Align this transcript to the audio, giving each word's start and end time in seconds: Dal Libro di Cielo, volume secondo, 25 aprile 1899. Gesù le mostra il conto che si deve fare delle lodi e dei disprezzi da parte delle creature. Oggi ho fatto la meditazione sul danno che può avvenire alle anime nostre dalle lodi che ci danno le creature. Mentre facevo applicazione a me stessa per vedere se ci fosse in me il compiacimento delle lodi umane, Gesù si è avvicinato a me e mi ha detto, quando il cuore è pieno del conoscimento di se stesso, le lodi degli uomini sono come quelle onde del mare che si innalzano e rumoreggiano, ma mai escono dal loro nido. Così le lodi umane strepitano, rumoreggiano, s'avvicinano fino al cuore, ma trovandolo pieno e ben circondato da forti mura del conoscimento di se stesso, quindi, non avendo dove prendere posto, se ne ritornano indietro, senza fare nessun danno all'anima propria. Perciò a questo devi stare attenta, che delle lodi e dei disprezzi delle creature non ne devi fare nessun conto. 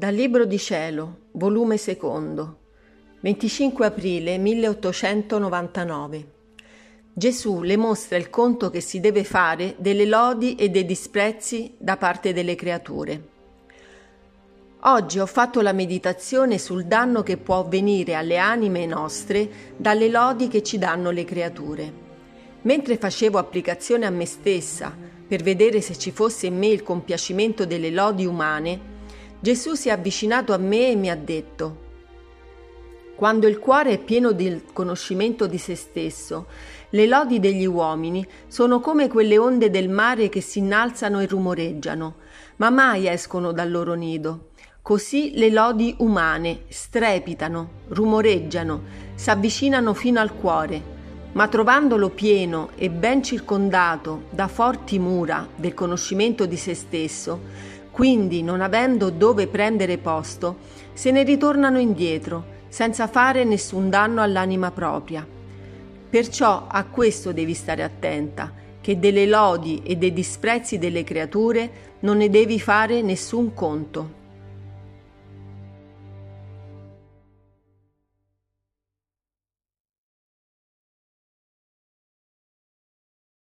Dal 0.00 0.14
Libro 0.14 0.46
di 0.46 0.56
Cielo, 0.56 1.26
volume 1.32 1.76
secondo, 1.76 2.56
25 3.20 3.84
aprile 3.84 4.38
1899. 4.38 6.26
Gesù 7.12 7.60
le 7.60 7.76
mostra 7.76 8.16
il 8.16 8.30
conto 8.30 8.70
che 8.70 8.80
si 8.80 8.98
deve 8.98 9.24
fare 9.24 9.74
delle 9.76 10.06
lodi 10.06 10.54
e 10.54 10.70
dei 10.70 10.86
disprezzi 10.86 11.74
da 11.76 11.98
parte 11.98 12.32
delle 12.32 12.54
creature. 12.54 13.28
Oggi 14.84 15.18
ho 15.18 15.26
fatto 15.26 15.60
la 15.60 15.72
meditazione 15.72 16.56
sul 16.56 16.86
danno 16.86 17.22
che 17.22 17.36
può 17.36 17.58
avvenire 17.58 18.14
alle 18.14 18.38
anime 18.38 18.86
nostre 18.86 19.50
dalle 19.76 20.08
lodi 20.08 20.48
che 20.48 20.62
ci 20.62 20.78
danno 20.78 21.10
le 21.10 21.24
creature. 21.26 21.92
Mentre 22.62 22.96
facevo 22.96 23.36
applicazione 23.36 24.06
a 24.06 24.10
me 24.10 24.24
stessa 24.24 24.96
per 25.28 25.42
vedere 25.42 25.82
se 25.82 25.98
ci 25.98 26.10
fosse 26.10 26.46
in 26.46 26.56
me 26.56 26.68
il 26.68 26.82
compiacimento 26.82 27.66
delle 27.66 27.90
lodi 27.90 28.24
umane, 28.24 28.96
Gesù 29.42 29.72
si 29.72 29.88
è 29.88 29.92
avvicinato 29.92 30.52
a 30.52 30.58
me 30.58 30.90
e 30.90 30.96
mi 30.96 31.08
ha 31.08 31.16
detto, 31.16 31.88
quando 33.16 33.46
il 33.46 33.58
cuore 33.58 33.92
è 33.92 33.98
pieno 33.98 34.32
del 34.32 34.64
conoscimento 34.70 35.46
di 35.46 35.56
se 35.56 35.76
stesso, 35.76 36.46
le 36.90 37.06
lodi 37.06 37.40
degli 37.40 37.64
uomini 37.64 38.26
sono 38.48 38.80
come 38.80 39.08
quelle 39.08 39.38
onde 39.38 39.70
del 39.70 39.88
mare 39.88 40.28
che 40.28 40.42
si 40.42 40.58
innalzano 40.58 41.20
e 41.20 41.26
rumoreggiano, 41.26 42.16
ma 42.56 42.68
mai 42.68 43.08
escono 43.08 43.52
dal 43.52 43.70
loro 43.70 43.94
nido. 43.94 44.48
Così 44.82 45.32
le 45.34 45.50
lodi 45.50 45.94
umane 45.98 46.64
strepitano, 46.68 47.70
rumoreggiano, 47.88 48.82
s'avvicinano 49.14 49.94
fino 49.94 50.20
al 50.20 50.34
cuore, 50.34 50.82
ma 51.32 51.48
trovandolo 51.48 52.10
pieno 52.10 52.70
e 52.74 52.90
ben 52.90 53.22
circondato 53.22 54.24
da 54.30 54.48
forti 54.48 54.98
mura 54.98 55.46
del 55.54 55.72
conoscimento 55.72 56.44
di 56.44 56.56
se 56.56 56.74
stesso, 56.74 57.78
quindi, 58.00 58.42
non 58.42 58.62
avendo 58.62 59.10
dove 59.10 59.46
prendere 59.46 59.98
posto, 59.98 60.56
se 60.94 61.10
ne 61.10 61.22
ritornano 61.22 61.78
indietro, 61.78 62.44
senza 62.70 63.06
fare 63.06 63.44
nessun 63.44 63.90
danno 63.90 64.22
all'anima 64.22 64.70
propria. 64.70 65.26
Perciò 66.08 66.64
a 66.66 66.84
questo 66.84 67.32
devi 67.34 67.52
stare 67.52 67.82
attenta, 67.82 68.54
che 68.80 68.98
delle 68.98 69.26
lodi 69.26 69.82
e 69.84 69.96
dei 69.96 70.14
disprezzi 70.14 70.78
delle 70.78 71.04
creature 71.04 71.70
non 72.00 72.16
ne 72.16 72.30
devi 72.30 72.58
fare 72.58 73.02
nessun 73.02 73.52
conto. 73.52 74.19